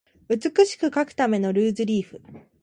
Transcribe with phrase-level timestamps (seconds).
[0.29, 2.23] 美しく書くためのルーズリーフ